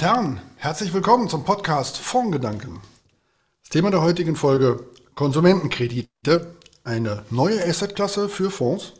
[0.00, 0.40] Und Herren.
[0.56, 2.80] Herzlich willkommen zum Podcast Fondgedanken.
[3.62, 8.94] Das Thema der heutigen Folge Konsumentenkredite, eine neue Assetklasse für Fonds.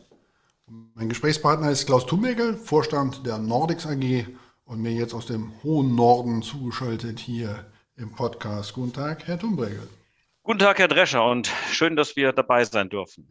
[0.93, 4.27] Mein Gesprächspartner ist Klaus Thunbergel, Vorstand der Nordics AG
[4.63, 7.65] und mir jetzt aus dem hohen Norden zugeschaltet hier
[7.97, 8.73] im Podcast.
[8.73, 9.89] Guten Tag, Herr Thunbergel.
[10.43, 13.27] Guten Tag, Herr Drescher, und schön, dass wir dabei sein dürfen.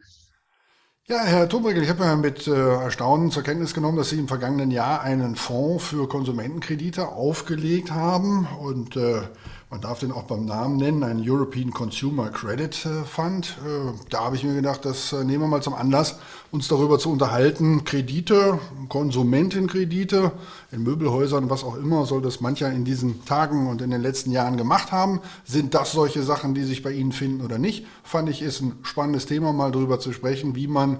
[1.11, 4.29] Ja, Herr Thunbergel, ich habe ja mit äh, Erstaunen zur Kenntnis genommen, dass Sie im
[4.29, 8.47] vergangenen Jahr einen Fonds für Konsumentenkredite aufgelegt haben.
[8.61, 9.23] Und äh,
[9.71, 13.55] man darf den auch beim Namen nennen, ein European Consumer Credit äh, Fund.
[13.65, 16.19] Äh, da habe ich mir gedacht, das äh, nehmen wir mal zum Anlass,
[16.51, 17.85] uns darüber zu unterhalten.
[17.85, 20.33] Kredite, Konsumentenkredite
[20.73, 24.31] in Möbelhäusern, was auch immer, soll das mancher in diesen Tagen und in den letzten
[24.31, 25.21] Jahren gemacht haben.
[25.45, 27.87] Sind das solche Sachen, die sich bei Ihnen finden oder nicht?
[28.03, 30.99] Fand ich, ist ein spannendes Thema, mal darüber zu sprechen, wie man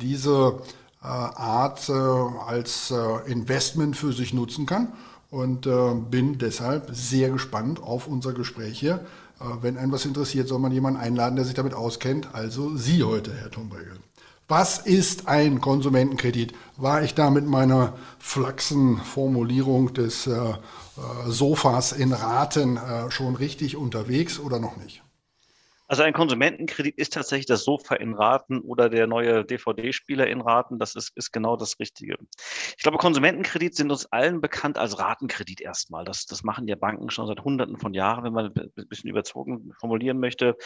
[0.00, 0.60] diese
[1.00, 2.92] Art als
[3.26, 4.88] Investment für sich nutzen kann
[5.30, 9.00] und äh, bin deshalb sehr gespannt auf unser Gespräch hier.
[9.40, 12.28] Äh, wenn einen was interessiert, soll man jemanden einladen, der sich damit auskennt.
[12.32, 13.96] Also Sie heute, Herr Thunberger.
[14.48, 16.54] Was ist ein Konsumentenkredit?
[16.78, 20.54] War ich da mit meiner flachsen Formulierung des äh, äh
[21.26, 25.02] Sofas in Raten äh, schon richtig unterwegs oder noch nicht?
[25.88, 30.78] Also ein Konsumentenkredit ist tatsächlich das Sofa in Raten oder der neue DVD-Spieler in Raten.
[30.78, 32.18] Das ist, ist genau das Richtige.
[32.76, 36.04] Ich glaube, Konsumentenkredit sind uns allen bekannt als Ratenkredit erstmal.
[36.04, 39.72] Das, das machen ja Banken schon seit Hunderten von Jahren, wenn man ein bisschen überzogen
[39.80, 40.56] formulieren möchte.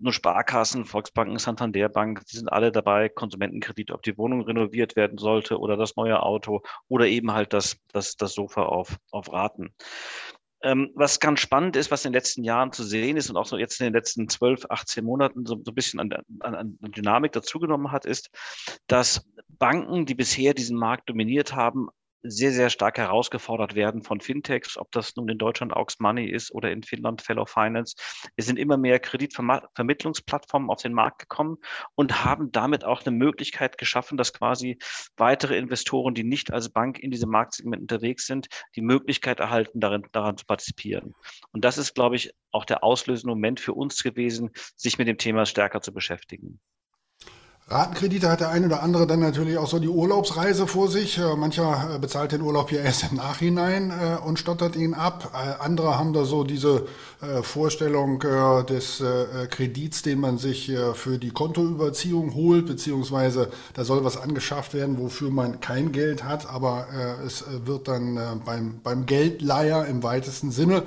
[0.00, 3.10] Nur Sparkassen, Volksbanken, Santander Bank, die sind alle dabei.
[3.10, 7.76] Konsumentenkredit, ob die Wohnung renoviert werden sollte oder das neue Auto oder eben halt das,
[7.92, 9.74] das, das Sofa auf, auf Raten.
[10.64, 13.46] Ähm, was ganz spannend ist, was in den letzten Jahren zu sehen ist und auch
[13.46, 16.78] so jetzt in den letzten 12, 18 Monaten so, so ein bisschen an, an, an
[16.80, 18.30] Dynamik dazugenommen hat, ist,
[18.86, 21.88] dass Banken, die bisher diesen Markt dominiert haben,
[22.22, 26.52] sehr, sehr stark herausgefordert werden von Fintechs, ob das nun in Deutschland Aux Money ist
[26.52, 27.96] oder in Finnland Fellow Finance.
[28.36, 31.58] Es sind immer mehr Kreditvermittlungsplattformen auf den Markt gekommen
[31.94, 34.78] und haben damit auch eine Möglichkeit geschaffen, dass quasi
[35.16, 40.06] weitere Investoren, die nicht als Bank in diesem Marktsegment unterwegs sind, die Möglichkeit erhalten, darin,
[40.12, 41.14] daran zu partizipieren.
[41.52, 45.18] Und das ist, glaube ich, auch der auslösende Moment für uns gewesen, sich mit dem
[45.18, 46.60] Thema stärker zu beschäftigen.
[47.68, 51.16] Ratenkredite hat der eine oder andere dann natürlich auch so die Urlaubsreise vor sich.
[51.16, 55.30] Äh, mancher äh, bezahlt den Urlaub hier erst im Nachhinein äh, und stottert ihn ab.
[55.60, 56.86] Andere haben da so diese
[57.42, 59.02] Vorstellung des
[59.50, 65.30] Kredits, den man sich für die Kontoüberziehung holt, beziehungsweise da soll was angeschafft werden, wofür
[65.30, 66.88] man kein Geld hat, aber
[67.24, 70.82] es wird dann beim, beim Geldleiher im weitesten Sinne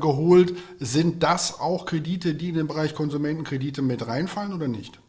[0.00, 0.54] geholt.
[0.80, 5.01] Sind das auch Kredite, die in den Bereich Konsumentenkredite mit reinfallen oder nicht?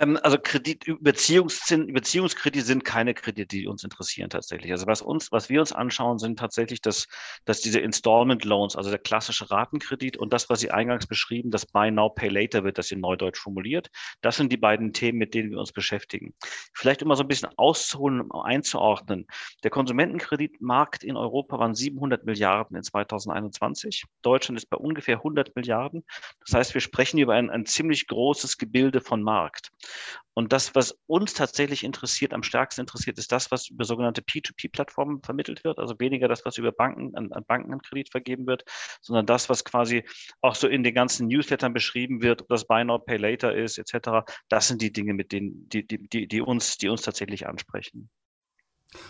[0.00, 4.72] Ähm, also Kredit, Beziehungszins, Beziehungskredite sind keine Kredite, die uns interessieren tatsächlich.
[4.72, 7.06] Also was uns, was wir uns anschauen, sind tatsächlich, dass,
[7.44, 11.66] dass diese Installment Loans, also der klassische Ratenkredit und das, was Sie eingangs beschrieben, das
[11.66, 13.90] Buy Now Pay Later wird das in Neudeutsch formuliert.
[14.22, 16.34] Das sind die beiden Themen, mit denen wir uns beschäftigen.
[16.74, 19.26] Vielleicht immer so ein bisschen auszuholen, um einzuordnen.
[19.62, 24.04] Der Konsumentenkreditmarkt in Europa waren 700 Milliarden in 2021.
[24.22, 26.04] Deutschland ist bei ungefähr 100 Milliarden.
[26.46, 29.70] Das heißt, wir sprechen über ein, ein ziemlich großes Gebilde von Markt.
[30.34, 35.22] Und das, was uns tatsächlich interessiert, am stärksten interessiert, ist das, was über sogenannte P2P-Plattformen
[35.22, 35.78] vermittelt wird.
[35.78, 38.64] Also weniger das, was über Banken an, an Banken an Kredit vergeben wird,
[39.00, 40.04] sondern das, was quasi
[40.40, 43.78] auch so in den ganzen Newslettern beschrieben wird, ob das Buy Now Pay Later ist,
[43.78, 44.24] etc.
[44.48, 48.08] Das sind die Dinge, mit denen, die, die, die, die uns, die uns tatsächlich ansprechen.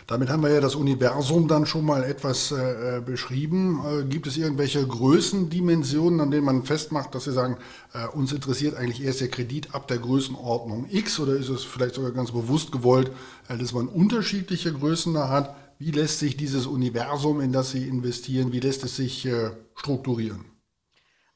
[0.07, 3.81] Damit haben wir ja das Universum dann schon mal etwas äh, äh, beschrieben.
[3.87, 7.57] Äh, gibt es irgendwelche Größendimensionen, an denen man festmacht, dass Sie sagen,
[7.95, 11.95] äh, uns interessiert eigentlich erst der Kredit ab der Größenordnung X oder ist es vielleicht
[11.95, 13.11] sogar ganz bewusst gewollt,
[13.49, 15.57] äh, dass man unterschiedliche Größen da hat?
[15.79, 20.45] Wie lässt sich dieses Universum, in das Sie investieren, wie lässt es sich äh, strukturieren?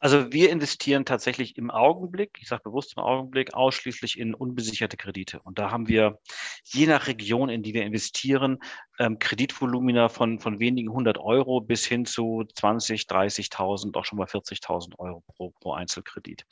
[0.04, 5.40] Also wir investieren tatsächlich im Augenblick, ich sage bewusst im Augenblick, ausschließlich in unbesicherte Kredite.
[5.44, 6.18] Und da haben wir
[6.66, 8.58] je nach Region, in die wir investieren,
[8.98, 14.26] ähm, Kreditvolumina von, von wenigen hundert Euro bis hin zu 20, 30.000, auch schon mal
[14.26, 16.44] 40.000 Euro pro, pro Einzelkredit.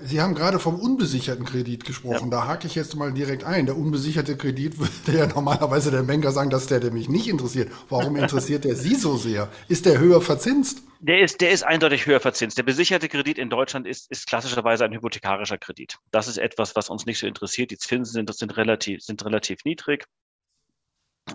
[0.00, 2.30] Sie haben gerade vom unbesicherten Kredit gesprochen.
[2.30, 2.40] Ja.
[2.40, 3.66] Da hake ich jetzt mal direkt ein.
[3.66, 7.70] Der unbesicherte Kredit würde ja normalerweise der Banker sagen, dass der, der mich nicht interessiert.
[7.88, 9.48] Warum interessiert der Sie so sehr?
[9.68, 10.82] Ist der höher verzinst?
[10.98, 12.58] Der ist, der ist eindeutig höher verzinst.
[12.58, 15.98] Der besicherte Kredit in Deutschland ist, ist klassischerweise ein hypothekarischer Kredit.
[16.10, 17.70] Das ist etwas, was uns nicht so interessiert.
[17.70, 20.06] Die Zinsen sind, sind, relativ, sind relativ niedrig.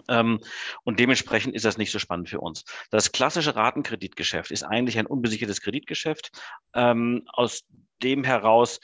[0.07, 0.39] Ähm,
[0.83, 2.65] und dementsprechend ist das nicht so spannend für uns.
[2.89, 6.31] Das klassische Ratenkreditgeschäft ist eigentlich ein unbesichertes Kreditgeschäft,
[6.73, 7.63] ähm, aus
[7.99, 8.79] dem heraus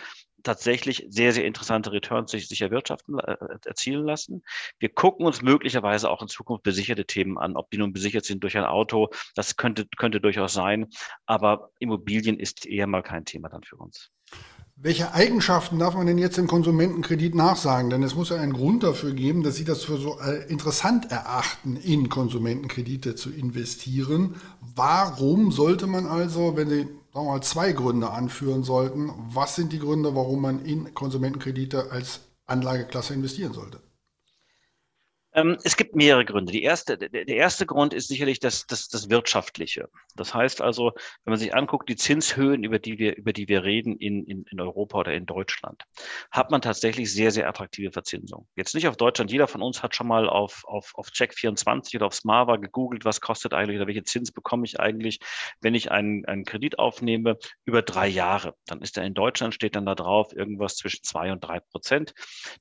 [0.46, 3.36] tatsächlich sehr, sehr interessante Returns sich, sich erwirtschaften, äh,
[3.66, 4.44] erzielen lassen.
[4.80, 8.44] Wir gucken uns möglicherweise auch in Zukunft besicherte Themen an, ob die nun besichert sind
[8.44, 10.88] durch ein Auto, das könnte, könnte durchaus sein,
[11.26, 14.12] aber Immobilien ist eher mal kein Thema dann für uns.
[14.78, 17.90] Welche Eigenschaften darf man denn jetzt im Konsumentenkredit nachsagen?
[17.90, 21.12] Denn es muss ja einen Grund dafür geben, dass Sie das für so äh, interessant
[21.14, 24.36] erachten, in Konsumentenkredite zu investieren.
[24.76, 29.72] Warum sollte man also, wenn Sie sagen wir mal, zwei Gründe anführen sollten, was sind
[29.72, 33.80] die Gründe, warum man in Konsumentenkredite als Anlageklasse investieren sollte?
[35.36, 36.54] Ähm, es gibt mehrere Gründe.
[36.54, 39.90] Die erste, der, erste Grund ist sicherlich das, das, das Wirtschaftliche.
[40.16, 40.94] Das heißt also,
[41.26, 44.46] wenn man sich anguckt, die Zinshöhen, über die wir, über die wir reden in, in,
[44.50, 45.84] in Europa oder in Deutschland,
[46.32, 48.48] hat man tatsächlich sehr, sehr attraktive Verzinsung.
[48.56, 49.30] Jetzt nicht auf Deutschland.
[49.30, 53.20] Jeder von uns hat schon mal auf, auf, auf Check24 oder auf Smava gegoogelt, was
[53.20, 55.20] kostet eigentlich oder welche Zins bekomme ich eigentlich,
[55.60, 58.56] wenn ich einen, einen Kredit aufnehme über drei Jahre.
[58.68, 62.14] Dann ist er in Deutschland, steht dann da drauf irgendwas zwischen zwei und drei Prozent.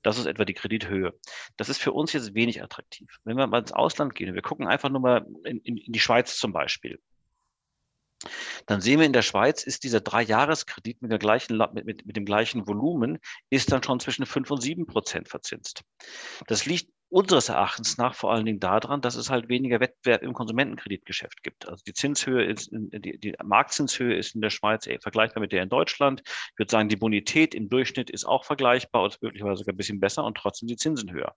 [0.02, 1.12] Das ist etwa die Kredithöhe.
[1.56, 3.08] Das ist für uns jetzt wenig attraktiv.
[3.24, 6.00] Wenn wir mal ins Ausland gehen, wir gucken einfach nur mal in, in, in die
[6.00, 6.98] Schweiz zum Beispiel
[8.66, 12.66] dann sehen wir in der Schweiz ist dieser Dreijahreskredit mit, mit, mit, mit dem gleichen
[12.66, 13.18] Volumen,
[13.50, 15.82] ist dann schon zwischen 5 und 7 Prozent verzinst.
[16.46, 20.32] Das liegt unseres Erachtens nach vor allen Dingen daran, dass es halt weniger Wettbewerb im
[20.32, 21.68] Konsumentenkreditgeschäft gibt.
[21.68, 25.68] Also die Zinshöhe ist, die, die Marktzinshöhe ist in der Schweiz vergleichbar mit der in
[25.68, 26.22] Deutschland.
[26.24, 30.00] Ich würde sagen, die Bonität im Durchschnitt ist auch vergleichbar und möglicherweise sogar ein bisschen
[30.00, 31.36] besser und trotzdem die Zinsen höher.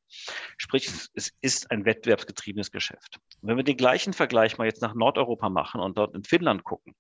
[0.58, 3.20] Sprich, es ist ein wettbewerbsgetriebenes Geschäft.
[3.42, 6.64] Und wenn wir den gleichen Vergleich mal jetzt nach Nordeuropa machen und dort in Finnland
[6.64, 6.96] gucken,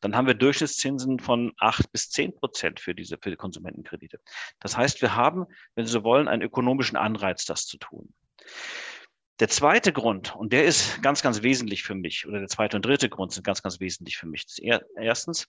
[0.00, 4.18] dann haben wir Durchschnittszinsen von acht bis zehn Prozent für diese für die Konsumentenkredite.
[4.58, 5.46] Das heißt, wir haben,
[5.76, 8.12] wenn Sie so wollen, einen ökonomischen Anreiz, das zu tun.
[9.38, 12.86] Der zweite Grund, und der ist ganz, ganz wesentlich für mich, oder der zweite und
[12.86, 14.46] dritte Grund sind ganz, ganz wesentlich für mich.
[14.96, 15.46] Erstens,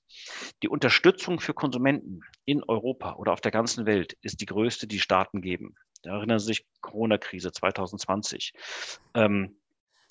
[0.62, 5.00] die Unterstützung für Konsumenten in Europa oder auf der ganzen Welt ist die größte, die
[5.00, 5.76] Staaten geben.
[6.02, 8.52] Da erinnern Sie sich Corona-Krise 2020.
[9.14, 9.58] Ähm,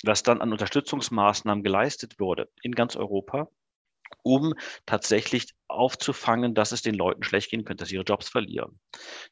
[0.04, 3.48] was dann an Unterstützungsmaßnahmen geleistet wurde in ganz Europa,
[4.22, 4.54] um
[4.86, 8.78] tatsächlich aufzufangen, dass es den Leuten schlecht gehen könnte, dass sie ihre Jobs verlieren.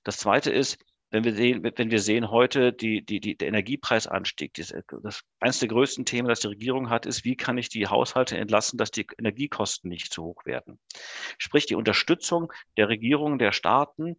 [0.02, 0.78] Das zweite ist,
[1.14, 5.60] wenn wir sehen, wenn wir sehen heute die, die, die, der Energiepreisanstieg, das, das eines
[5.60, 8.90] der größten Themen, das die Regierung hat, ist, wie kann ich die Haushalte entlassen, dass
[8.90, 10.80] die Energiekosten nicht zu hoch werden.
[11.38, 14.16] Sprich, die Unterstützung der Regierungen, der Staaten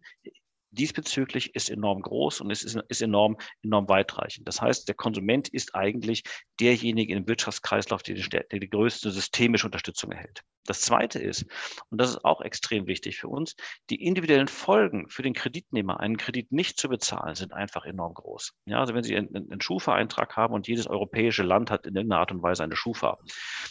[0.76, 4.46] diesbezüglich ist enorm groß und es ist, ist enorm, enorm weitreichend.
[4.46, 6.22] Das heißt, der Konsument ist eigentlich
[6.60, 10.42] derjenige im Wirtschaftskreislauf, der die, der die größte systemische Unterstützung erhält.
[10.66, 11.46] Das Zweite ist,
[11.90, 13.54] und das ist auch extrem wichtig für uns,
[13.88, 18.52] die individuellen Folgen für den Kreditnehmer, einen Kredit nicht zu bezahlen, sind einfach enorm groß.
[18.66, 22.20] Ja, also wenn Sie einen, einen Schufa-Eintrag haben und jedes europäische Land hat in irgendeiner
[22.20, 23.18] Art und Weise eine Schufa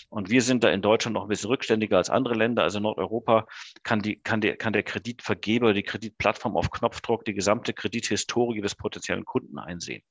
[0.09, 3.45] und wir sind da in Deutschland noch ein bisschen rückständiger als andere Länder, also Nordeuropa
[3.83, 8.75] kann, die, kann, der, kann der Kreditvergeber die Kreditplattform auf Knopfdruck die gesamte Kredithistorie des
[8.75, 10.03] potenziellen Kunden einsehen.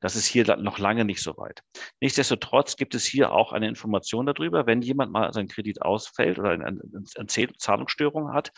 [0.00, 1.62] Das ist hier noch lange nicht so weit.
[2.00, 6.50] Nichtsdestotrotz gibt es hier auch eine Information darüber, wenn jemand mal seinen Kredit ausfällt oder
[6.50, 8.52] eine, eine Zahlungsstörung hat,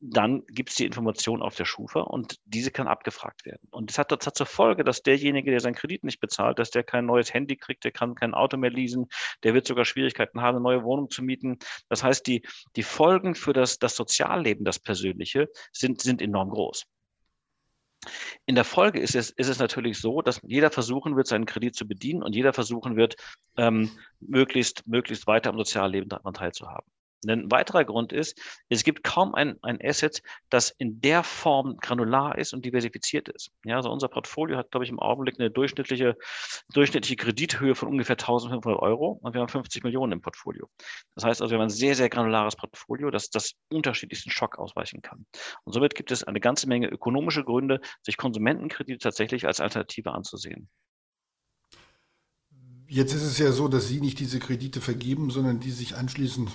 [0.00, 3.66] dann gibt es die Information auf der Schufa und diese kann abgefragt werden.
[3.70, 6.70] Und das hat, das hat zur Folge, dass derjenige, der seinen Kredit nicht bezahlt, dass
[6.70, 9.06] der kein neues Handy kriegt, der kann kein Auto mehr leasen,
[9.44, 11.58] der wird sogar Schwierigkeiten haben, eine neue Wohnung zu mieten.
[11.88, 12.42] Das heißt, die,
[12.76, 16.84] die Folgen für das, das Sozialleben, das Persönliche, sind, sind enorm groß.
[18.46, 21.74] In der Folge ist es, ist es natürlich so, dass jeder versuchen wird, seinen Kredit
[21.74, 23.16] zu bedienen und jeder versuchen wird,
[23.56, 26.93] ähm, möglichst, möglichst weiter am Sozialleben daran teilzuhaben.
[27.26, 32.38] Ein weiterer Grund ist, es gibt kaum ein, ein Asset, das in der Form granular
[32.38, 33.50] ist und diversifiziert ist.
[33.64, 36.16] Ja, also unser Portfolio hat, glaube ich, im Augenblick eine durchschnittliche,
[36.72, 40.68] durchschnittliche Kredithöhe von ungefähr 1500 Euro und wir haben 50 Millionen im Portfolio.
[41.14, 45.02] Das heißt also, wir haben ein sehr, sehr granulares Portfolio, das das unterschiedlichsten Schock ausweichen
[45.02, 45.26] kann.
[45.64, 50.68] Und somit gibt es eine ganze Menge ökonomische Gründe, sich Konsumentenkredite tatsächlich als Alternative anzusehen.
[52.86, 56.50] Jetzt ist es ja so, dass Sie nicht diese Kredite vergeben, sondern die sich anschließend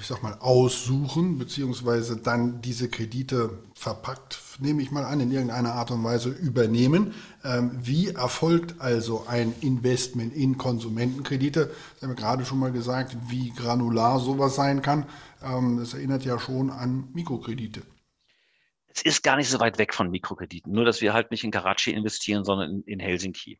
[0.00, 5.74] ich sag mal, aussuchen, beziehungsweise dann diese Kredite verpackt, nehme ich mal an, in irgendeiner
[5.74, 7.14] Art und Weise übernehmen.
[7.44, 11.70] Ähm, wie erfolgt also ein Investment in Konsumentenkredite?
[11.94, 15.06] Das haben wir gerade schon mal gesagt, wie granular sowas sein kann.
[15.42, 17.82] Ähm, das erinnert ja schon an Mikrokredite
[18.94, 21.50] es ist gar nicht so weit weg von Mikrokrediten, nur dass wir halt nicht in
[21.50, 23.58] Karachi investieren, sondern in, in Helsinki.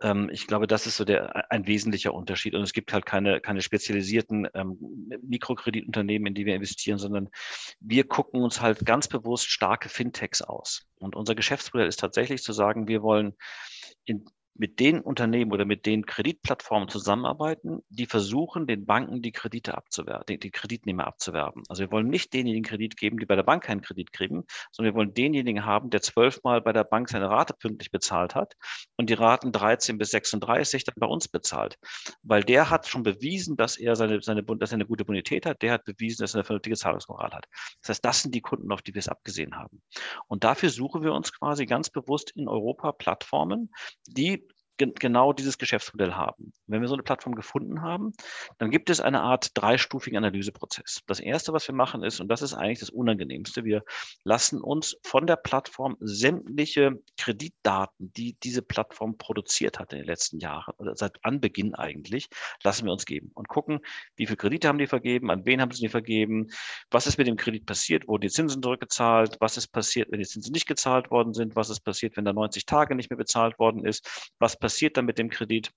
[0.00, 2.54] Ähm, ich glaube, das ist so der, ein wesentlicher Unterschied.
[2.54, 4.78] Und es gibt halt keine, keine spezialisierten ähm,
[5.22, 7.28] Mikrokreditunternehmen, in die wir investieren, sondern
[7.80, 10.86] wir gucken uns halt ganz bewusst starke Fintechs aus.
[10.98, 13.34] Und unser Geschäftsmodell ist tatsächlich zu sagen, wir wollen
[14.06, 19.74] in mit den Unternehmen oder mit den Kreditplattformen zusammenarbeiten, die versuchen, den Banken die Kredite
[19.74, 21.62] abzuwerben, die, Kreditnehmer abzuwerben.
[21.68, 24.92] Also wir wollen nicht denjenigen Kredit geben, die bei der Bank keinen Kredit kriegen, sondern
[24.92, 28.54] wir wollen denjenigen haben, der zwölfmal bei der Bank seine Rate pünktlich bezahlt hat
[28.96, 31.78] und die Raten 13 bis 36 dann bei uns bezahlt.
[32.22, 35.62] Weil der hat schon bewiesen, dass er seine, seine, dass er eine gute Bonität hat,
[35.62, 37.46] der hat bewiesen, dass er eine vernünftige Zahlungsmoral hat.
[37.80, 39.82] Das heißt, das sind die Kunden, auf die wir es abgesehen haben.
[40.28, 43.70] Und dafür suchen wir uns quasi ganz bewusst in Europa Plattformen,
[44.06, 44.41] die
[44.76, 46.52] genau dieses Geschäftsmodell haben.
[46.66, 48.12] Wenn wir so eine Plattform gefunden haben,
[48.58, 51.00] dann gibt es eine Art dreistufigen Analyseprozess.
[51.06, 53.84] Das erste, was wir machen, ist, und das ist eigentlich das Unangenehmste, wir
[54.24, 60.38] lassen uns von der Plattform sämtliche Kreditdaten, die diese Plattform produziert hat in den letzten
[60.38, 62.28] Jahren, oder seit Anbeginn eigentlich,
[62.64, 63.80] lassen wir uns geben und gucken,
[64.16, 66.48] wie viele Kredite haben die vergeben, an wen haben sie die vergeben,
[66.90, 70.26] was ist mit dem Kredit passiert, wurden die Zinsen zurückgezahlt, was ist passiert, wenn die
[70.26, 73.58] Zinsen nicht gezahlt worden sind, was ist passiert, wenn da 90 Tage nicht mehr bezahlt
[73.58, 75.72] worden ist, was passiert dann mit dem Kredit?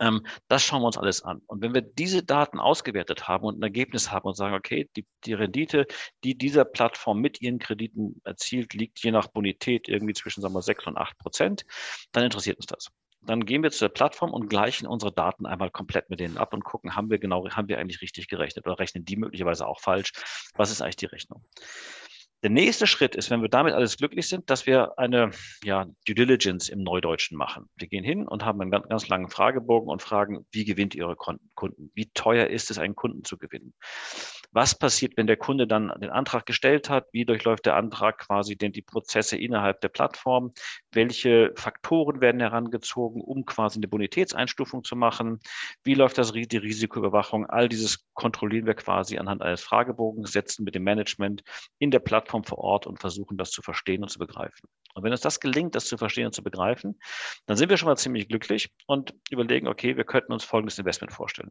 [0.00, 1.42] Ähm, das schauen wir uns alles an.
[1.46, 5.06] Und wenn wir diese Daten ausgewertet haben und ein Ergebnis haben und sagen, okay, die,
[5.24, 5.86] die Rendite,
[6.24, 10.62] die dieser Plattform mit ihren Krediten erzielt, liegt je nach Bonität irgendwie zwischen sagen wir,
[10.62, 11.64] 6 und 8 Prozent,
[12.12, 12.88] dann interessiert uns das.
[13.22, 16.52] Dann gehen wir zu der Plattform und gleichen unsere Daten einmal komplett mit denen ab
[16.52, 19.80] und gucken, haben wir genau, haben wir eigentlich richtig gerechnet oder rechnen die möglicherweise auch
[19.80, 20.12] falsch?
[20.54, 21.44] Was ist eigentlich die Rechnung?
[22.44, 25.30] Der nächste Schritt ist, wenn wir damit alles glücklich sind, dass wir eine
[25.64, 27.70] ja, Due Diligence im Neudeutschen machen.
[27.74, 31.16] Wir gehen hin und haben einen ganz, ganz langen Fragebogen und fragen, wie gewinnt Ihre
[31.16, 31.90] Kunden?
[31.94, 33.72] Wie teuer ist es, einen Kunden zu gewinnen?
[34.56, 37.08] Was passiert, wenn der Kunde dann den Antrag gestellt hat?
[37.10, 40.52] Wie durchläuft der Antrag quasi denn die Prozesse innerhalb der Plattform?
[40.92, 45.40] Welche Faktoren werden herangezogen, um quasi eine Bonitätseinstufung zu machen?
[45.82, 47.46] Wie läuft das, die Risikoüberwachung?
[47.46, 51.42] All dieses kontrollieren wir quasi anhand eines Fragebogens, setzen mit dem Management
[51.80, 54.68] in der Plattform vor Ort und versuchen das zu verstehen und zu begreifen.
[54.94, 57.00] Und wenn uns das gelingt, das zu verstehen und zu begreifen,
[57.46, 61.12] dann sind wir schon mal ziemlich glücklich und überlegen, okay, wir könnten uns folgendes Investment
[61.12, 61.50] vorstellen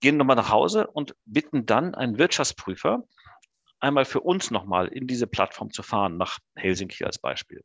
[0.00, 3.04] gehen nochmal nach Hause und bitten dann einen Wirtschaftsprüfer,
[3.80, 7.62] einmal für uns nochmal in diese Plattform zu fahren, nach Helsinki als Beispiel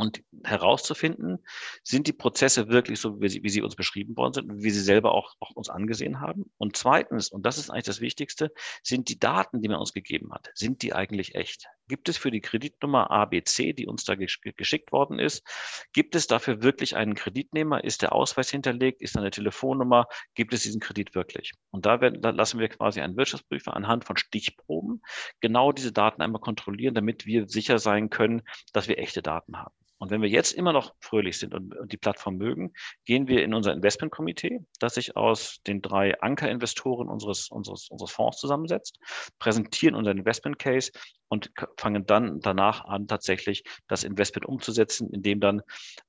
[0.00, 1.44] und herauszufinden,
[1.84, 4.70] sind die Prozesse wirklich so, wie sie, wie sie uns beschrieben worden sind und wie
[4.70, 6.50] sie selber auch, auch, uns angesehen haben.
[6.56, 10.32] Und zweitens, und das ist eigentlich das Wichtigste, sind die Daten, die man uns gegeben
[10.32, 11.66] hat, sind die eigentlich echt?
[11.90, 15.44] Gibt es für die Kreditnummer ABC, die uns da geschickt worden ist,
[15.92, 17.82] gibt es dafür wirklich einen Kreditnehmer?
[17.82, 19.02] Ist der Ausweis hinterlegt?
[19.02, 20.06] Ist da eine Telefonnummer?
[20.36, 21.50] Gibt es diesen Kredit wirklich?
[21.72, 25.02] Und da, werden, da lassen wir quasi einen Wirtschaftsprüfer anhand von Stichproben
[25.40, 28.42] genau diese Daten einmal kontrollieren, damit wir sicher sein können,
[28.72, 29.74] dass wir echte Daten haben.
[30.00, 32.72] Und wenn wir jetzt immer noch fröhlich sind und, die Plattform mögen,
[33.04, 38.38] gehen wir in unser Investmentkomitee, das sich aus den drei Ankerinvestoren unseres, unseres, unseres Fonds
[38.38, 38.98] zusammensetzt,
[39.38, 40.90] präsentieren unseren Investment Case
[41.30, 45.62] und fangen dann danach an, tatsächlich das Investment umzusetzen, indem dann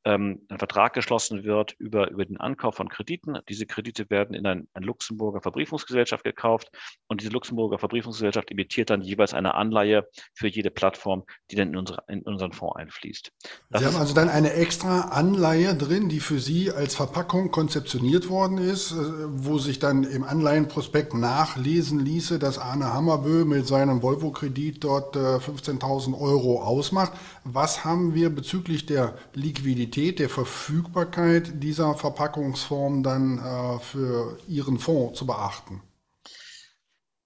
[0.03, 3.37] ähm, ein Vertrag geschlossen wird über, über den Ankauf von Krediten.
[3.47, 6.71] Diese Kredite werden in ein, eine Luxemburger Verbriefungsgesellschaft gekauft
[7.07, 11.77] und diese Luxemburger Verbriefungsgesellschaft emittiert dann jeweils eine Anleihe für jede Plattform, die dann in,
[11.77, 13.31] unsere, in unseren Fonds einfließt.
[13.69, 18.27] Das Sie haben also dann eine extra Anleihe drin, die für Sie als Verpackung konzeptioniert
[18.27, 24.01] worden ist, äh, wo sich dann im Anleihenprospekt nachlesen ließe, dass Arne Hammerbö mit seinem
[24.01, 27.13] Volvo-Kredit dort 15.000 Euro ausmacht.
[27.43, 35.17] Was haben wir bezüglich der Liquidität, der Verfügbarkeit dieser Verpackungsform dann äh, für Ihren Fonds
[35.17, 35.81] zu beachten?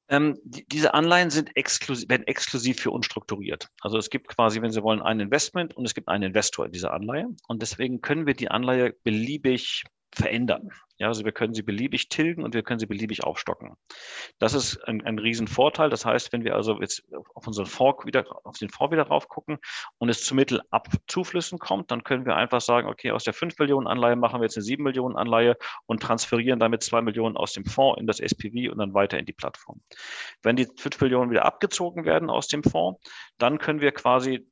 [0.08, 3.70] Ähm, die, diese Anleihen sind exklusiv, werden exklusiv für uns strukturiert.
[3.82, 6.72] Also es gibt quasi, wenn Sie wollen, ein Investment und es gibt einen Investor in
[6.72, 7.28] dieser Anleihe.
[7.48, 9.84] Und deswegen können wir die Anleihe beliebig
[10.16, 10.70] verändern.
[10.98, 13.76] Ja, also wir können sie beliebig tilgen und wir können sie beliebig aufstocken.
[14.40, 15.90] Das ist ein, ein Riesenvorteil.
[15.90, 17.04] Das heißt, wenn wir also jetzt
[17.34, 19.58] auf unseren Fonds wieder, auf den Fonds wieder rauf gucken
[19.98, 23.88] und es zu Mittelabzuflüssen kommt, dann können wir einfach sagen, okay, aus der 5 Millionen
[23.88, 27.66] Anleihe machen wir jetzt eine 7 Millionen Anleihe und transferieren damit 2 Millionen aus dem
[27.66, 29.82] Fonds in das SPV und dann weiter in die Plattform.
[30.44, 33.02] Wenn die 5 Millionen wieder abgezogen werden aus dem Fonds,
[33.38, 34.48] dann können wir quasi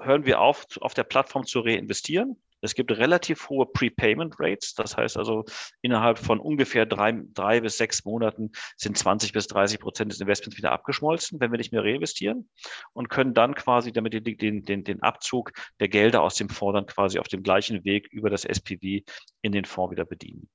[0.00, 4.74] hören wir auf, auf der Plattform zu reinvestieren es gibt relativ hohe Prepayment Rates.
[4.74, 5.44] Das heißt also,
[5.82, 10.56] innerhalb von ungefähr drei, drei bis sechs Monaten sind 20 bis 30 Prozent des Investments
[10.56, 12.48] wieder abgeschmolzen, wenn wir nicht mehr reinvestieren
[12.92, 16.86] und können dann quasi damit den, den, den Abzug der Gelder aus dem Fonds dann
[16.86, 19.04] quasi auf dem gleichen Weg über das SPV
[19.42, 20.48] in den Fonds wieder bedienen.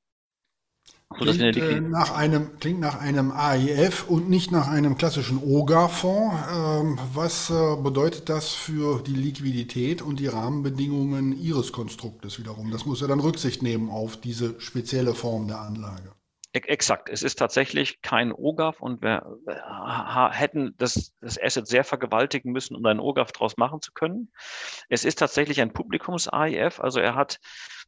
[1.15, 6.35] Klingt, äh, nach einem, klingt nach einem AIF und nicht nach einem klassischen OGA-Fonds.
[6.53, 12.71] Ähm, was äh, bedeutet das für die Liquidität und die Rahmenbedingungen Ihres Konstruktes wiederum?
[12.71, 16.11] Das muss ja dann Rücksicht nehmen auf diese spezielle Form der Anlage.
[16.53, 17.09] Exakt.
[17.09, 19.23] Es ist tatsächlich kein OGAF und wir
[20.31, 24.31] hätten das, das Asset sehr vergewaltigen müssen, um einen OGAF daraus machen zu können.
[24.89, 27.39] Es ist tatsächlich ein Publikums-AIF, also er hat,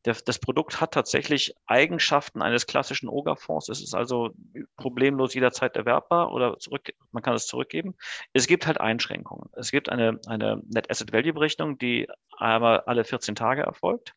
[0.05, 3.69] der, das Produkt hat tatsächlich Eigenschaften eines klassischen OGAF-Fonds.
[3.69, 4.31] Es ist also
[4.77, 7.95] problemlos jederzeit erwerbbar oder zurück, man kann es zurückgeben.
[8.33, 9.49] Es gibt halt Einschränkungen.
[9.53, 14.13] Es gibt eine, eine Net Asset Value Berechnung, die einmal alle 14 Tage erfolgt.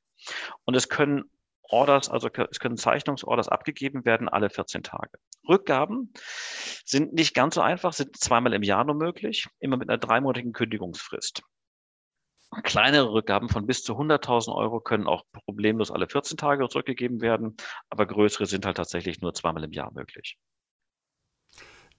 [0.64, 1.24] Und es können
[1.62, 5.18] Orders, also es können Zeichnungsorders abgegeben werden alle 14 Tage.
[5.48, 6.12] Rückgaben
[6.84, 10.52] sind nicht ganz so einfach, sind zweimal im Jahr nur möglich, immer mit einer dreimonatigen
[10.52, 11.42] Kündigungsfrist.
[12.62, 17.56] Kleinere Rückgaben von bis zu 100.000 Euro können auch problemlos alle 14 Tage zurückgegeben werden,
[17.88, 20.38] aber größere sind halt tatsächlich nur zweimal im Jahr möglich.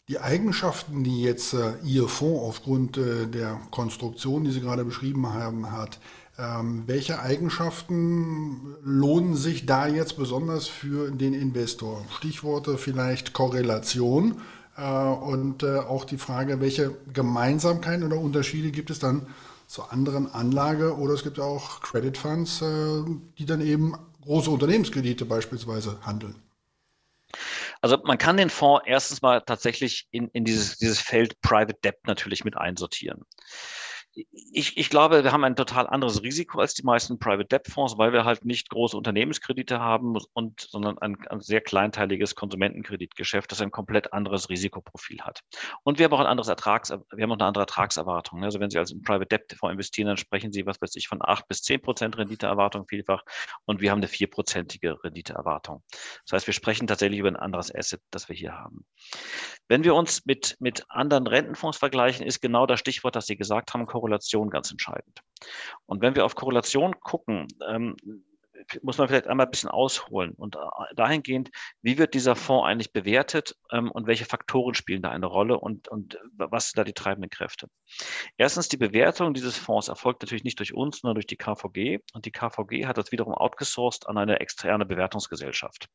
[0.09, 5.31] Die Eigenschaften, die jetzt äh, Ihr Fonds aufgrund äh, der Konstruktion, die Sie gerade beschrieben
[5.33, 5.97] haben, hat,
[6.37, 12.03] ähm, welche Eigenschaften lohnen sich da jetzt besonders für den Investor?
[12.09, 14.41] Stichworte vielleicht Korrelation
[14.75, 19.27] äh, und äh, auch die Frage, welche Gemeinsamkeiten oder Unterschiede gibt es dann
[19.73, 23.03] zu anderen Anlage- oder es gibt auch Credit Funds, äh,
[23.39, 26.35] die dann eben große Unternehmenskredite beispielsweise handeln.
[27.81, 31.97] Also man kann den Fonds erstens mal tatsächlich in, in dieses, dieses Feld Private Debt
[32.05, 33.25] natürlich mit einsortieren
[34.15, 37.97] ich, ich glaube, wir haben ein total anderes Risiko als die meisten Private Debt Fonds,
[37.97, 43.61] weil wir halt nicht große Unternehmenskredite haben und, sondern ein, ein sehr kleinteiliges Konsumentenkreditgeschäft, das
[43.61, 45.41] ein komplett anderes Risikoprofil hat.
[45.83, 48.43] Und wir haben auch ein anderes Ertrags, wir haben auch eine andere Ertragserwartung.
[48.43, 51.19] Also wenn Sie als Private Debt Fonds investieren, dann sprechen Sie, was weiß ich, von
[51.21, 53.23] acht bis zehn Prozent Renditeerwartung vielfach
[53.65, 55.83] und wir haben eine vierprozentige Renditeerwartung.
[56.25, 58.85] Das heißt, wir sprechen tatsächlich über ein anderes Asset, das wir hier haben.
[59.67, 63.73] Wenn wir uns mit, mit anderen Rentenfonds vergleichen, ist genau das Stichwort, das Sie gesagt
[63.73, 65.21] haben, Korrelation ganz entscheidend.
[65.85, 67.95] Und wenn wir auf Korrelation gucken, ähm,
[68.81, 70.59] muss man vielleicht einmal ein bisschen ausholen und äh,
[70.95, 71.49] dahingehend,
[71.81, 75.87] wie wird dieser Fonds eigentlich bewertet ähm, und welche Faktoren spielen da eine Rolle und,
[75.87, 77.67] und was sind da die treibenden Kräfte?
[78.37, 82.25] Erstens, die Bewertung dieses Fonds erfolgt natürlich nicht durch uns, sondern durch die KVG und
[82.25, 85.87] die KVG hat das wiederum outgesourced an eine externe Bewertungsgesellschaft.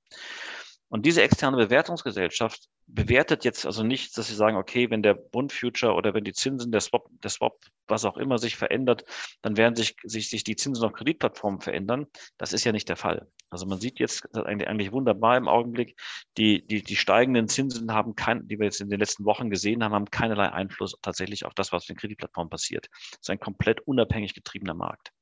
[0.88, 5.52] Und diese externe Bewertungsgesellschaft bewertet jetzt also nicht, dass sie sagen, okay, wenn der Bund
[5.52, 9.04] Future oder wenn die Zinsen der Swap, der Swap, was auch immer sich verändert,
[9.42, 12.06] dann werden sich, sich, sich die Zinsen auf Kreditplattformen verändern.
[12.38, 13.28] Das ist ja nicht der Fall.
[13.50, 15.98] Also man sieht jetzt eigentlich, eigentlich wunderbar im Augenblick,
[16.36, 19.84] die, die, die steigenden Zinsen haben kein, die wir jetzt in den letzten Wochen gesehen
[19.84, 22.88] haben, haben keinerlei Einfluss tatsächlich auf das, was auf den Kreditplattformen passiert.
[22.90, 25.12] Das ist ein komplett unabhängig getriebener Markt.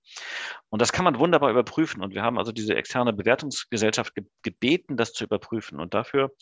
[0.68, 2.02] Und das kann man wunderbar überprüfen.
[2.02, 5.80] Und wir haben also diese externe Bewertungsgesellschaft gebeten, das zu überprüfen.
[5.80, 6.32] Und dafür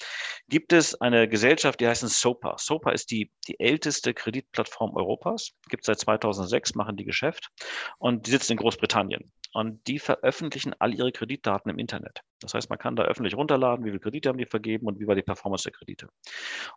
[0.49, 2.57] gibt es eine Gesellschaft, die heißt SOPA.
[2.59, 7.51] SOPA ist die, die älteste Kreditplattform Europas, gibt seit 2006, machen die Geschäft
[7.99, 12.21] und die sitzen in Großbritannien und die veröffentlichen all ihre Kreditdaten im Internet.
[12.41, 15.07] Das heißt, man kann da öffentlich runterladen, wie viele Kredite haben die vergeben und wie
[15.07, 16.09] war die Performance der Kredite.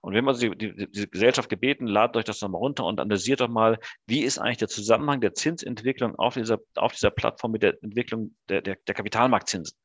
[0.02, 3.00] Und wir haben also die, die, die Gesellschaft gebeten, ladet euch das nochmal runter und
[3.00, 7.52] analysiert doch mal, wie ist eigentlich der Zusammenhang der Zinsentwicklung auf dieser, auf dieser Plattform
[7.52, 9.76] mit der Entwicklung der, der, der Kapitalmarktzinsen.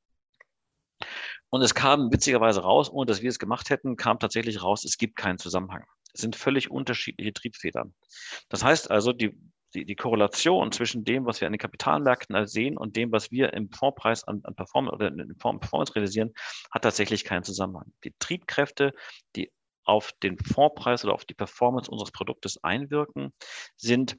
[1.52, 4.96] Und es kam witzigerweise raus, ohne dass wir es gemacht hätten, kam tatsächlich raus, es
[4.96, 5.84] gibt keinen Zusammenhang.
[6.14, 7.94] Es sind völlig unterschiedliche Triebfedern.
[8.48, 9.38] Das heißt also, die
[9.74, 13.52] die, die Korrelation zwischen dem, was wir an den Kapitalmärkten sehen und dem, was wir
[13.54, 16.32] im Fondspreis an, an Performance oder in Form Performance realisieren,
[16.70, 17.92] hat tatsächlich keinen Zusammenhang.
[18.04, 18.92] Die Triebkräfte,
[19.36, 19.50] die
[19.84, 23.32] auf den Fondspreis oder auf die Performance unseres Produktes einwirken,
[23.76, 24.18] sind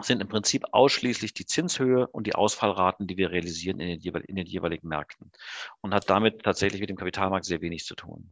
[0.00, 4.36] sind im Prinzip ausschließlich die Zinshöhe und die Ausfallraten, die wir realisieren in den, in
[4.36, 5.32] den jeweiligen Märkten
[5.80, 8.30] und hat damit tatsächlich mit dem Kapitalmarkt sehr wenig zu tun.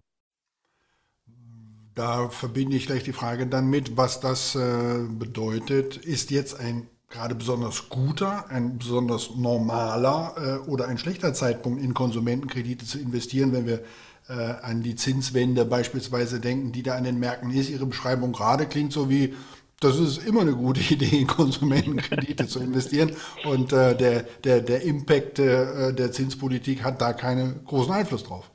[1.95, 5.97] Da verbinde ich gleich die Frage dann mit, was das äh, bedeutet.
[5.97, 11.95] Ist jetzt ein gerade besonders guter, ein besonders normaler äh, oder ein schlechter Zeitpunkt in
[11.95, 13.83] Konsumentenkredite zu investieren, wenn wir
[14.29, 17.71] äh, an die Zinswende beispielsweise denken, die da an den Märkten ist.
[17.71, 19.35] Ihre Beschreibung gerade klingt so wie,
[19.81, 23.17] das ist immer eine gute Idee, in Konsumentenkredite zu investieren.
[23.45, 28.51] Und äh, der, der, der Impact äh, der Zinspolitik hat da keinen großen Einfluss drauf.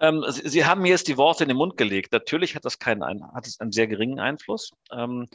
[0.00, 2.12] Ähm, Sie, Sie, haben mir jetzt die Worte in den Mund gelegt.
[2.12, 4.72] Natürlich hat das keinen, hat es einen sehr geringen Einfluss.
[4.92, 5.28] Ähm,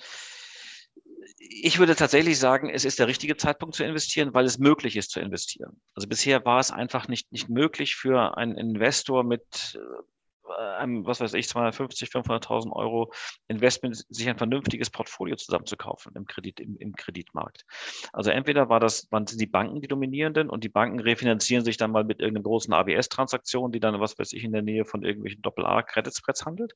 [1.38, 5.12] ich würde tatsächlich sagen, es ist der richtige Zeitpunkt zu investieren, weil es möglich ist
[5.12, 5.82] zu investieren.
[5.96, 9.80] Also bisher war es einfach nicht, nicht möglich für einen Investor mit
[10.50, 13.12] einem, was weiß ich, 250, 500.000 Euro
[13.48, 17.66] Investment, sich ein vernünftiges Portfolio zusammenzukaufen im Kredit, im, im Kreditmarkt.
[18.14, 21.92] Also entweder war das, waren die Banken die dominierenden und die Banken refinanzieren sich dann
[21.92, 25.42] mal mit irgendeiner großen ABS-Transaktion, die dann, was weiß ich, in der Nähe von irgendwelchen
[25.42, 26.74] Doppel-A-Credit-Spreads handelt.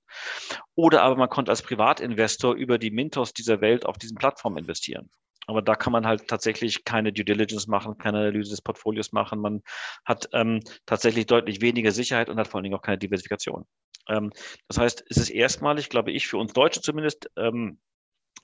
[0.75, 5.09] Oder aber man konnte als Privatinvestor über die Mintos dieser Welt auf diesen Plattformen investieren.
[5.47, 9.39] Aber da kann man halt tatsächlich keine Due Diligence machen, keine Analyse des Portfolios machen.
[9.39, 9.61] Man
[10.05, 13.65] hat ähm, tatsächlich deutlich weniger Sicherheit und hat vor allen Dingen auch keine Diversifikation.
[14.09, 14.31] Ähm,
[14.67, 17.79] das heißt, es ist erstmalig, glaube ich, für uns Deutsche zumindest, ähm,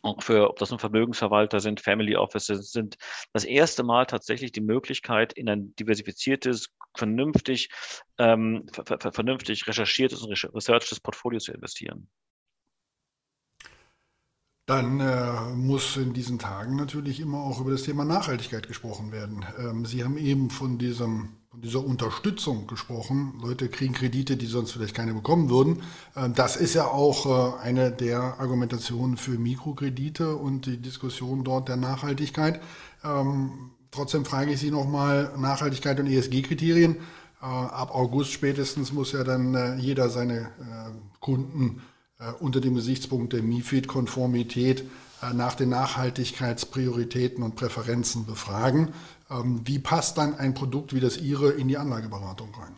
[0.02, 2.98] auch für, ob das nun Vermögensverwalter sind, Family Offices sind,
[3.34, 7.70] das erste Mal tatsächlich die Möglichkeit, in ein diversifiziertes, vernünftig,
[8.18, 8.66] ähm,
[9.12, 12.10] vernünftig recherchiertes und researchtes Portfolio zu investieren.
[14.70, 19.44] Dann äh, muss in diesen Tagen natürlich immer auch über das Thema Nachhaltigkeit gesprochen werden.
[19.58, 23.34] Ähm, Sie haben eben von, diesem, von dieser Unterstützung gesprochen.
[23.42, 25.82] Leute kriegen Kredite, die sonst vielleicht keine bekommen würden.
[26.16, 31.68] Ähm, das ist ja auch äh, eine der Argumentationen für Mikrokredite und die Diskussion dort
[31.68, 32.62] der Nachhaltigkeit.
[33.04, 36.98] Ähm, trotzdem frage ich Sie nochmal, Nachhaltigkeit und ESG-Kriterien.
[37.42, 41.82] Äh, ab August spätestens muss ja dann äh, jeder seine äh, Kunden
[42.40, 44.84] unter dem Gesichtspunkt der MIFID-Konformität
[45.22, 48.94] äh, nach den Nachhaltigkeitsprioritäten und Präferenzen befragen.
[49.30, 52.76] Ähm, wie passt dann ein Produkt wie das Ihre in die Anlageberatung rein?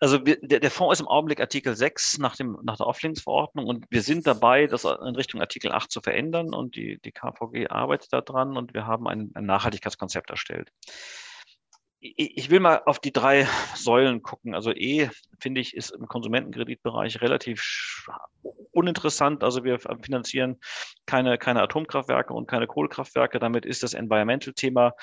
[0.00, 3.66] Also wir, der, der, Fonds ist im Augenblick Artikel 6 nach, dem, nach der Auflinksverordnung
[3.66, 7.68] und wir sind dabei, das in Richtung Artikel 8 zu verändern und die, die KVG
[7.68, 10.70] arbeitet daran und wir haben ein, ein Nachhaltigkeitskonzept erstellt
[12.00, 14.54] ich will mal auf die drei Säulen gucken.
[14.54, 18.08] Also E, finde ich, ist im Konsumentenkreditbereich relativ
[18.70, 19.42] uninteressant.
[19.42, 20.58] Also wir finanzieren
[21.06, 23.40] keine, keine Atomkraftwerke und keine Kohlekraftwerke.
[23.40, 24.94] Damit ist das Environmental-Thema,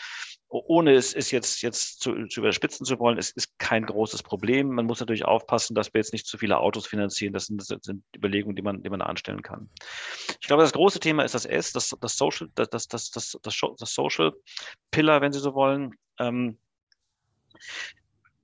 [0.47, 4.69] ohne es ist jetzt, jetzt zu, zu überspitzen zu wollen, es ist kein großes Problem.
[4.69, 7.33] Man muss natürlich aufpassen, dass wir jetzt nicht zu viele Autos finanzieren.
[7.33, 9.69] Das sind, das sind Überlegungen, die man, die man anstellen kann.
[10.39, 13.37] Ich glaube, das große Thema ist das S, das, das Social, das, das, das, das,
[13.41, 14.31] das Social
[14.91, 15.95] Pillar, wenn Sie so wollen.
[16.19, 16.57] Ähm,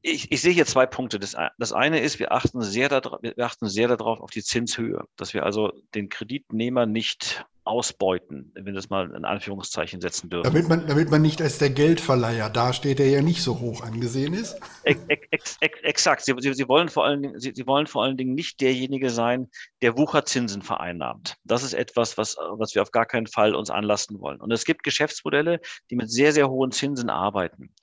[0.02, 1.20] ich, ich sehe hier zwei Punkte.
[1.20, 5.06] Das, das eine ist, wir achten, sehr darauf, wir achten sehr darauf auf die Zinshöhe,
[5.16, 10.44] dass wir also den Kreditnehmer nicht ausbeuten, wenn wir das mal in Anführungszeichen setzen dürfen.
[10.44, 14.34] Damit man, damit man nicht als der Geldverleiher dasteht, der ja nicht so hoch angesehen
[14.34, 14.60] ist.
[14.84, 16.26] Ex, ex, ex, exakt.
[16.26, 19.48] Sie, Sie, wollen vor allen Dingen, Sie, Sie, wollen vor allen Dingen nicht derjenige sein,
[19.82, 21.36] der Wucherzinsen vereinnahmt.
[21.44, 24.42] Das ist etwas, was, was wir auf gar keinen Fall uns anlasten wollen.
[24.42, 25.60] Und es gibt Geschäftsmodelle,
[25.92, 27.74] die mit sehr, sehr hohen Zinsen arbeiten.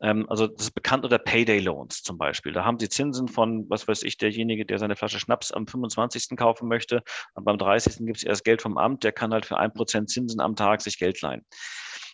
[0.00, 2.52] Ähm, also das ist bekannt unter Payday Loans zum Beispiel.
[2.52, 6.36] Da haben Sie Zinsen von, was weiß ich, derjenige, der seine Flasche Schnaps am 25.
[6.36, 7.02] kaufen möchte.
[7.34, 7.98] Und beim 30.
[8.06, 10.56] gibt es erst Geld vom Amt, der kann kann halt für ein Prozent Zinsen am
[10.56, 11.44] Tag sich Geld leihen.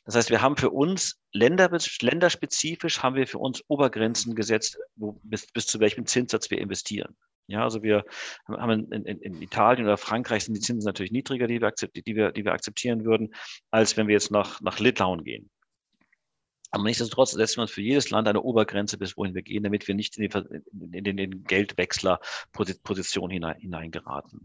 [0.04, 5.18] Das heißt, wir haben für uns Länder, länderspezifisch haben wir für uns Obergrenzen gesetzt, wo,
[5.22, 7.16] bis, bis zu welchem Zinssatz wir investieren.
[7.46, 8.04] Ja, also wir
[8.48, 12.16] haben in, in, in, Italien oder Frankreich sind die Zinsen natürlich niedriger, die wir, die
[12.16, 13.34] wir, die wir akzeptieren würden,
[13.70, 15.50] als wenn wir jetzt nach, nach Litauen gehen.
[16.74, 19.94] Aber nichtsdestotrotz wir uns für jedes Land eine Obergrenze, bis wohin wir gehen, damit wir
[19.94, 24.44] nicht in, die, in den Geldwechslerposition hinein, hineingeraten.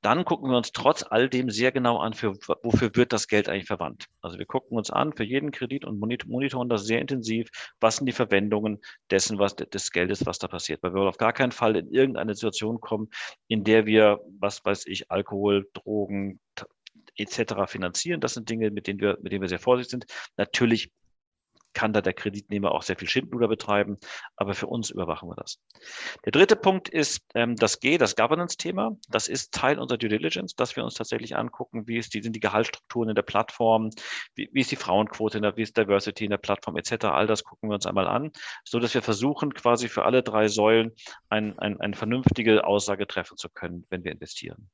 [0.00, 3.48] Dann gucken wir uns trotz all dem sehr genau an, für, wofür wird das Geld
[3.48, 4.06] eigentlich verwandt.
[4.20, 7.48] Also wir gucken uns an für jeden Kredit und monitoren das sehr intensiv,
[7.80, 10.84] was sind die Verwendungen dessen, was des Geldes, was da passiert.
[10.84, 13.08] Weil wir wollen auf gar keinen Fall in irgendeine Situation kommen,
[13.48, 16.38] in der wir, was weiß ich, Alkohol, Drogen,
[17.16, 17.54] etc.
[17.66, 18.20] finanzieren.
[18.20, 20.06] Das sind Dinge, mit denen wir, mit denen wir sehr vorsichtig sind.
[20.36, 20.92] Natürlich
[21.76, 23.98] kann da der Kreditnehmer auch sehr viel Schindluder betreiben,
[24.34, 25.60] aber für uns überwachen wir das.
[26.24, 28.96] Der dritte Punkt ist ähm, das G, das Governance-Thema.
[29.10, 32.34] Das ist Teil unserer Due Diligence, dass wir uns tatsächlich angucken, wie ist die, sind
[32.34, 33.90] die Gehaltsstrukturen in der Plattform,
[34.34, 37.04] wie, wie ist die Frauenquote, in der, wie ist Diversity in der Plattform etc.
[37.04, 38.32] All das gucken wir uns einmal an,
[38.64, 40.92] so dass wir versuchen, quasi für alle drei Säulen
[41.28, 44.70] ein, ein, eine vernünftige Aussage treffen zu können, wenn wir investieren.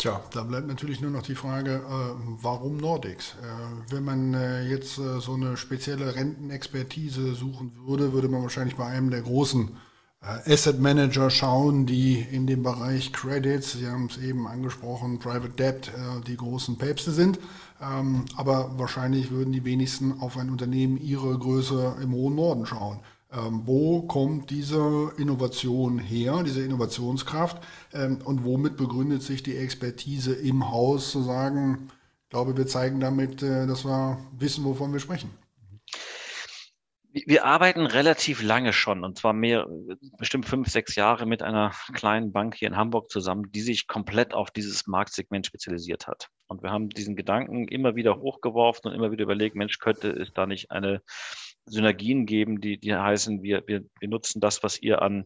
[0.00, 3.34] Tja, da bleibt natürlich nur noch die Frage, äh, warum Nordics?
[3.42, 8.86] Äh, wenn man äh, jetzt so eine spezielle Rentenexpertise suchen würde, würde man wahrscheinlich bei
[8.86, 9.76] einem der großen
[10.22, 15.92] Asset Manager schauen, die in dem Bereich Credits, Sie haben es eben angesprochen, Private Debt,
[16.26, 17.38] die großen Päpste sind.
[17.80, 23.00] Ähm, aber wahrscheinlich würden die wenigsten auf ein Unternehmen ihrer Größe im hohen Norden schauen.
[23.32, 27.62] Ähm, wo kommt diese Innovation her, diese Innovationskraft
[27.92, 31.88] ähm, und womit begründet sich die Expertise im Haus zu sagen,
[32.24, 35.30] ich glaube, wir zeigen damit, äh, dass wir wissen, wovon wir sprechen.
[37.12, 39.66] Wir arbeiten relativ lange schon, und zwar mehr,
[40.18, 44.32] bestimmt fünf, sechs Jahre mit einer kleinen Bank hier in Hamburg zusammen, die sich komplett
[44.32, 46.28] auf dieses Marktsegment spezialisiert hat.
[46.46, 50.32] Und wir haben diesen Gedanken immer wieder hochgeworfen und immer wieder überlegt, Mensch, könnte es
[50.32, 51.02] da nicht eine
[51.66, 55.24] Synergien geben, die, die heißen, wir, wir, wir nutzen das, was ihr an,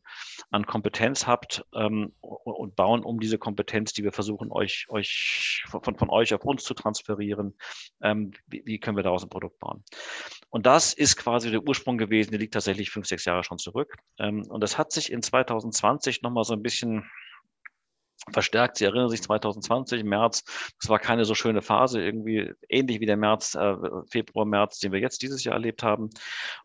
[0.51, 5.97] an Kompetenz habt ähm, und bauen um diese Kompetenz, die wir versuchen, euch, euch von,
[5.97, 7.57] von euch auf uns zu transferieren.
[8.03, 9.85] Ähm, wie, wie können wir daraus ein Produkt bauen?
[10.51, 13.95] Und das ist quasi der Ursprung gewesen, der liegt tatsächlich fünf, sechs Jahre schon zurück.
[14.19, 17.11] Ähm, und das hat sich in 2020 nochmal so ein bisschen
[18.33, 18.79] verstärkt.
[18.79, 20.45] Sie erinnern sich 2020 im März,
[20.81, 23.75] das war keine so schöne Phase, irgendwie ähnlich wie der März, äh,
[24.11, 26.11] Februar, März, den wir jetzt dieses Jahr erlebt haben.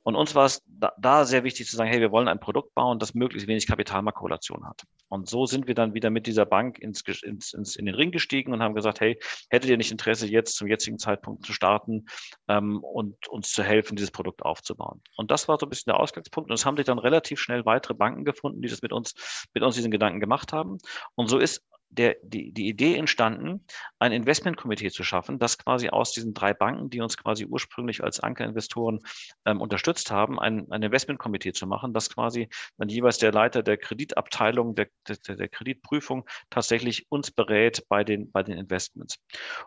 [0.03, 2.73] Und uns war es da, da, sehr wichtig zu sagen, hey, wir wollen ein Produkt
[2.75, 4.83] bauen, das möglichst wenig Kapitalmarktkorrelation hat.
[5.09, 8.11] Und so sind wir dann wieder mit dieser Bank ins, ins, ins, in den Ring
[8.11, 12.05] gestiegen und haben gesagt, hey, hättet ihr nicht Interesse, jetzt zum jetzigen Zeitpunkt zu starten
[12.47, 15.01] ähm, und uns zu helfen, dieses Produkt aufzubauen?
[15.15, 16.49] Und das war so ein bisschen der Ausgangspunkt.
[16.49, 19.63] Und es haben sich dann relativ schnell weitere Banken gefunden, die das mit uns, mit
[19.63, 20.77] uns diesen Gedanken gemacht haben.
[21.15, 23.65] Und so ist ist der, die, die Idee entstanden,
[23.97, 28.19] ein Investmentkomitee zu schaffen, das quasi aus diesen drei Banken, die uns quasi ursprünglich als
[28.19, 28.99] Ankerinvestoren
[29.45, 32.47] ähm, unterstützt haben, ein, ein Investmentkomitee zu machen, das quasi
[32.77, 38.31] dann jeweils der Leiter der Kreditabteilung, der, der, der Kreditprüfung tatsächlich uns berät bei den,
[38.31, 39.17] bei den Investments.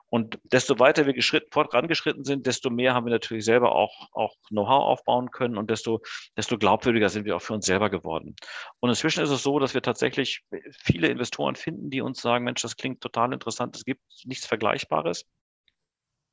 [0.09, 4.37] Und desto weiter wir geschritt, fortgeschritten sind, desto mehr haben wir natürlich selber auch, auch
[4.49, 6.01] Know-how aufbauen können und desto,
[6.37, 8.37] desto glaubwürdiger sind wir auch für uns selber geworden.
[8.81, 10.45] Und inzwischen ist es so, dass wir tatsächlich
[10.85, 14.47] viele Investoren finden, die uns uns sagen, Mensch, das klingt total interessant, es gibt nichts
[14.47, 15.25] Vergleichbares.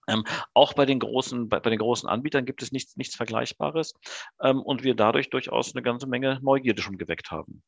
[0.08, 3.94] Ähm, auch bei den großen, bei, bei, den großen Anbietern gibt es nichts, nichts Vergleichbares
[4.42, 7.64] ähm, und wir dadurch durchaus eine ganze Menge Neugierde schon geweckt haben.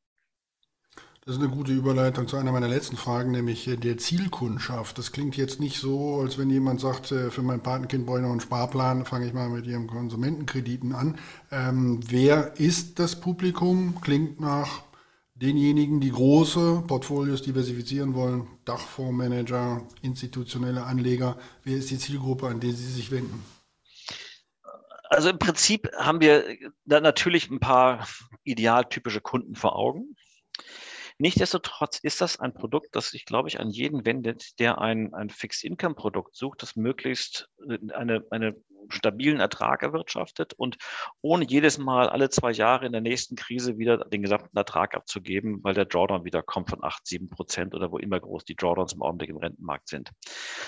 [1.23, 4.97] Das ist eine gute Überleitung zu einer meiner letzten Fragen, nämlich äh, der Zielkundschaft.
[4.97, 8.23] Das klingt jetzt nicht so, als wenn jemand sagt, äh, für mein Patenkind brauche ich
[8.23, 11.19] noch einen Sparplan, fange ich mal mit Ihrem Konsumentenkrediten an.
[11.51, 14.01] Ähm, wer ist das Publikum?
[14.01, 14.81] Klingt nach
[15.41, 22.71] denjenigen, die große Portfolios diversifizieren wollen, Dachfondsmanager, institutionelle Anleger, wer ist die Zielgruppe, an die
[22.71, 23.43] Sie sich wenden?
[25.09, 26.45] Also im Prinzip haben wir
[26.85, 28.07] da natürlich ein paar
[28.43, 30.15] idealtypische Kunden vor Augen.
[31.17, 35.29] Nichtsdestotrotz ist das ein Produkt, das sich, glaube ich, an jeden wendet, der ein, ein
[35.29, 37.49] Fixed-Income-Produkt sucht, das möglichst
[37.93, 38.55] eine, eine
[38.89, 40.77] stabilen Ertrag erwirtschaftet und
[41.21, 45.59] ohne jedes Mal alle zwei Jahre in der nächsten Krise wieder den gesamten Ertrag abzugeben,
[45.63, 48.93] weil der Drawdown wieder kommt von 8, 7 Prozent oder wo immer groß die Drawdowns
[48.93, 50.11] im Augenblick im Rentenmarkt sind.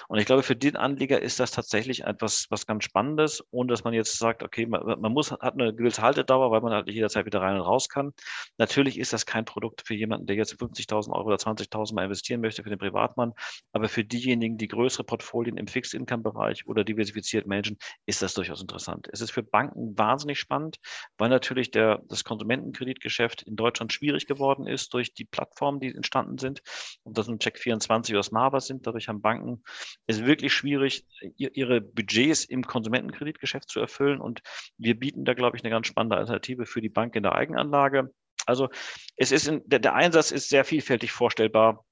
[0.08, 3.84] Und ich glaube, für den Anleger ist das tatsächlich etwas was ganz Spannendes, ohne dass
[3.84, 7.26] man jetzt sagt, okay, man, man muss, hat eine gewisse Haltedauer, weil man halt jederzeit
[7.26, 8.14] wieder rein und raus kann.
[8.58, 12.42] Natürlich ist das kein Produkt für jemanden, der jetzt 50.000 Euro oder 20.000 Mal investieren
[12.42, 13.34] möchte für den Privatmann,
[13.72, 19.08] aber für diejenigen, die größere Portfolien im Fixed-Income-Bereich oder diversifiziert managen, ist das durchaus interessant.
[19.12, 20.80] Es ist für Banken wahnsinnig spannend,
[21.18, 26.38] weil natürlich der, das Konsumentenkreditgeschäft in Deutschland schwierig geworden ist durch die Plattformen, die entstanden
[26.38, 26.62] sind.
[27.04, 28.86] Und das sind Check24 oder Smava sind.
[28.86, 29.64] Dadurch haben Banken
[30.06, 31.06] es wirklich schwierig,
[31.38, 34.20] ihre Budgets im Konsumentenkreditgeschäft zu erfüllen.
[34.20, 34.42] Und
[34.78, 38.14] wir bieten da, glaube ich, eine ganz spannende Alternative für die Bank in der Eigenanlage.
[38.46, 38.70] Also
[39.16, 41.86] es ist in, der, der Einsatz ist sehr vielfältig vorstellbar.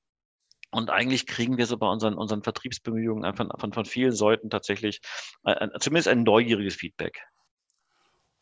[0.72, 5.02] Und eigentlich kriegen wir so bei unseren, unseren Vertriebsbemühungen von, von, von vielen Seiten tatsächlich
[5.44, 7.22] äh, zumindest ein neugieriges Feedback.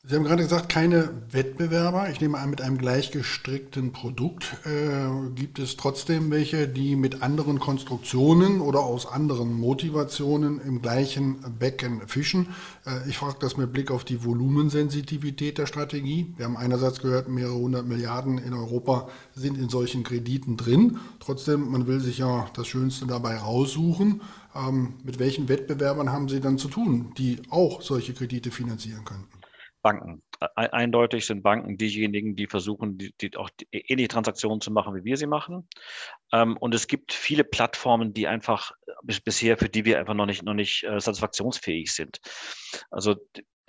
[0.02, 2.10] Sie haben gerade gesagt, keine Wettbewerber.
[2.10, 7.60] Ich nehme an, mit einem gleichgestrickten Produkt äh, gibt es trotzdem welche, die mit anderen
[7.60, 12.48] Konstruktionen oder aus anderen Motivationen im gleichen Becken fischen.
[12.86, 16.34] Äh, ich frage das mit Blick auf die Volumensensitivität der Strategie.
[16.38, 20.98] Wir haben einerseits gehört, mehrere hundert Milliarden in Europa sind in solchen Krediten drin.
[21.20, 24.22] Trotzdem, man will sich ja das Schönste dabei raussuchen.
[24.56, 29.39] Ähm, mit welchen Wettbewerbern haben Sie dann zu tun, die auch solche Kredite finanzieren könnten?
[29.82, 30.24] Banken.
[30.56, 35.18] Eindeutig sind Banken diejenigen, die versuchen, die, die auch ähnliche Transaktionen zu machen, wie wir
[35.18, 35.68] sie machen.
[36.32, 38.72] Ähm, und es gibt viele Plattformen, die einfach
[39.04, 42.20] bis, bisher, für die wir einfach noch nicht, noch nicht äh, satisfaktionsfähig sind.
[42.90, 43.16] Also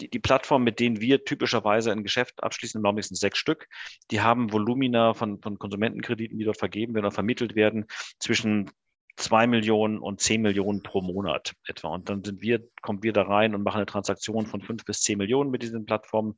[0.00, 3.68] die, die Plattformen, mit denen wir typischerweise ein Geschäft abschließen, im Augenblick sind sechs Stück,
[4.10, 7.86] die haben Volumina von, von Konsumentenkrediten, die dort vergeben werden oder vermittelt werden,
[8.18, 8.70] zwischen
[9.16, 11.88] zwei Millionen und zehn Millionen pro Monat etwa.
[11.88, 15.02] Und dann sind wir, kommen wir da rein und machen eine Transaktion von fünf bis
[15.02, 16.36] zehn Millionen mit diesen Plattformen.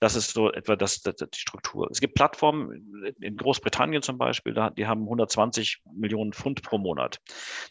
[0.00, 1.88] Das ist so etwa das, das, die Struktur.
[1.90, 7.20] Es gibt Plattformen in Großbritannien zum Beispiel, die haben 120 Millionen Pfund pro Monat.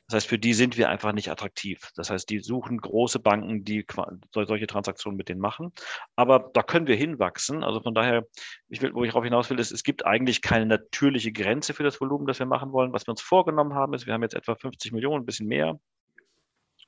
[0.08, 1.90] Das heißt, für die sind wir einfach nicht attraktiv.
[1.96, 3.86] Das heißt, die suchen große Banken, die
[4.32, 5.72] solche Transaktionen mit denen machen.
[6.16, 7.64] Aber da können wir hinwachsen.
[7.64, 8.26] Also von daher,
[8.70, 11.84] ich will, wo ich darauf hinaus will, ist, es gibt eigentlich keine natürliche Grenze für
[11.84, 12.94] das Volumen, das wir machen wollen.
[12.94, 15.80] Was wir uns vorgenommen haben, ist, wir haben jetzt etwa 50 Millionen, ein bisschen mehr.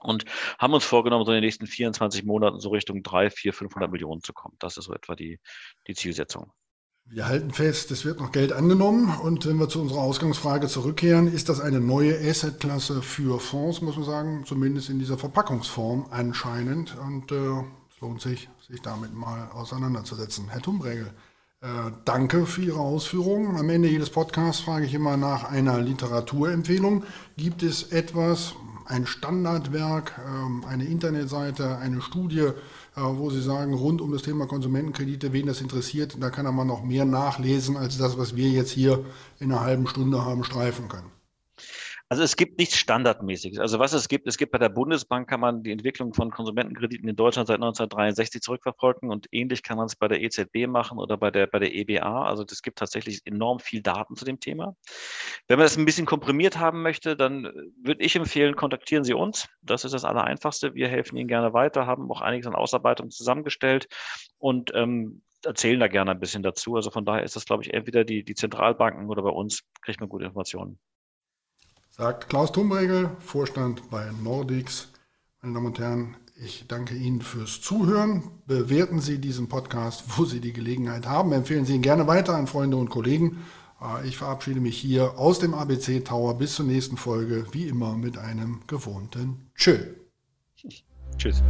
[0.05, 0.25] Und
[0.59, 4.21] haben uns vorgenommen, so in den nächsten 24 Monaten so Richtung 3, 4, 500 Millionen
[4.21, 4.55] zu kommen.
[4.59, 5.39] Das ist so etwa die,
[5.87, 6.51] die Zielsetzung.
[7.07, 9.15] Wir halten fest, es wird noch Geld angenommen.
[9.21, 13.95] Und wenn wir zu unserer Ausgangsfrage zurückkehren, ist das eine neue Assetklasse für Fonds, muss
[13.95, 16.97] man sagen, zumindest in dieser Verpackungsform anscheinend.
[16.97, 17.35] Und äh,
[17.93, 20.49] es lohnt sich, sich damit mal auseinanderzusetzen.
[20.49, 21.13] Herr Tumbregel,
[21.61, 23.55] äh, danke für Ihre Ausführungen.
[23.55, 27.03] Am Ende jedes Podcasts frage ich immer nach einer Literaturempfehlung.
[27.37, 32.53] Gibt es etwas, ein Standardwerk, ähm, eine Internetseite, eine Studie, äh,
[32.95, 36.83] wo Sie sagen, rund um das Thema Konsumentenkredite, wen das interessiert, da kann man noch
[36.83, 39.03] mehr nachlesen als das, was wir jetzt hier
[39.39, 41.14] in einer halben Stunde haben streifen können?
[42.07, 43.57] Also es gibt nichts Standardmäßiges.
[43.57, 47.09] Also was es gibt, es gibt bei der Bundesbank kann man die Entwicklung von Konsumentenkrediten
[47.09, 51.17] in Deutschland seit 1963 zurückverfolgen und ähnlich kann man es bei der EZB machen oder
[51.17, 52.25] bei der, bei der EBA.
[52.25, 54.75] Also es gibt tatsächlich enorm viel Daten zu dem Thema.
[55.47, 57.45] Wenn man das ein bisschen komprimiert haben möchte, dann
[57.81, 59.49] würde ich empfehlen, kontaktieren Sie uns.
[59.63, 60.75] Das ist das Allereinfachste.
[60.75, 63.87] Wir helfen Ihnen gerne weiter, haben auch einiges an Ausarbeitung zusammengestellt
[64.37, 66.75] und ähm, erzählen da gerne ein bisschen dazu.
[66.75, 69.99] Also von daher ist das, glaube ich, entweder die, die Zentralbanken oder bei uns kriegt
[69.99, 70.77] man gute Informationen
[71.97, 74.89] sagt Klaus Tumregel, Vorstand bei Nordics.
[75.41, 78.23] Meine Damen und Herren, ich danke Ihnen fürs Zuhören.
[78.45, 81.31] Bewerten Sie diesen Podcast, wo Sie die Gelegenheit haben.
[81.31, 83.45] Empfehlen Sie ihn gerne weiter an Freunde und Kollegen.
[83.81, 87.95] Äh, ich verabschiede mich hier aus dem ABC Tower bis zur nächsten Folge, wie immer
[87.95, 89.77] mit einem gewohnten Tschö.
[91.17, 91.41] Tschüss.